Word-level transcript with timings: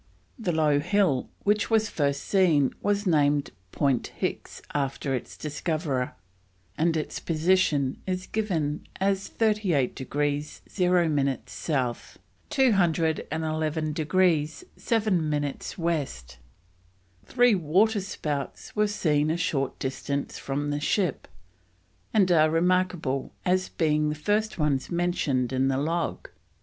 The 0.39 0.51
low 0.51 0.79
hill 0.79 1.29
which 1.43 1.69
was 1.69 1.87
first 1.87 2.23
seen 2.23 2.73
was 2.81 3.05
named 3.05 3.51
Point 3.71 4.07
Hicks 4.07 4.59
after 4.73 5.13
its 5.13 5.37
discoverer, 5.37 6.15
and 6.75 6.97
its 6.97 7.19
position 7.19 8.01
is 8.07 8.25
given 8.25 8.87
as 8.99 9.27
38 9.27 9.93
degrees 9.93 10.61
0 10.67 11.07
minutes 11.09 11.53
South, 11.53 12.17
211 12.49 13.93
degrees 13.93 14.63
7 14.75 15.29
minutes 15.29 15.77
West. 15.77 16.39
Three 17.27 17.53
waterspouts 17.53 18.75
were 18.75 18.87
seen 18.87 19.29
a 19.29 19.37
short 19.37 19.77
distance 19.77 20.39
from 20.39 20.71
the 20.71 20.79
ship, 20.79 21.27
and 22.11 22.31
are 22.31 22.49
remarkable 22.49 23.33
as 23.45 23.69
being 23.69 24.09
the 24.09 24.15
first 24.15 24.57
ones 24.57 24.89
mentioned 24.89 25.53
in 25.53 25.67
the 25.67 25.77
log. 25.77 26.29